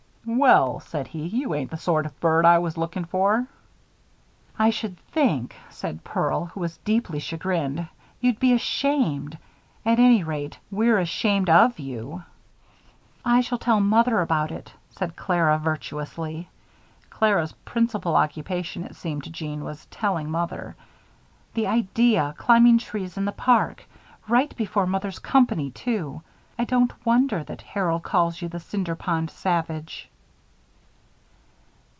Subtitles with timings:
[0.23, 3.47] "Well," said he, "you ain't the sort of bird I was lookin' for."
[4.57, 7.87] "I should think," said Pearl, who was deeply chagrined,
[8.19, 9.35] "you'd be ashamed.
[9.83, 12.23] At any rate, we're ashamed of you."
[13.25, 16.49] "I shall tell mother about it," said Clara, virtuously.
[17.09, 20.75] (Clara's principal occupation, it seemed to Jeanne, was telling mother.)
[21.55, 22.35] "The idea!
[22.37, 23.87] Climbing trees in the park!
[24.27, 26.21] Right before mother's company, too.
[26.59, 30.09] I don't wonder that Harold calls you the Cinder Pond Savage."